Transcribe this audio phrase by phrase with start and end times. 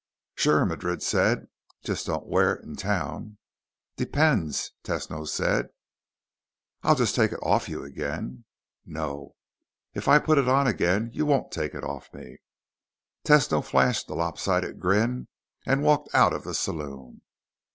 [0.33, 1.45] "Sure," Madrid said.
[1.83, 3.37] "Just don't wear it in town."
[3.97, 5.67] "Depends," Tesno said.
[6.81, 8.45] "I'd just take it off you again."
[8.83, 9.35] "No.
[9.93, 12.37] If I put it on again, you won't take it off me."
[13.23, 15.27] Tesno flashed the lopsided grin
[15.67, 17.21] and walked out of the saloon.